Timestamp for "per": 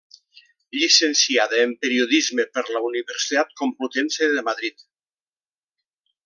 2.57-2.63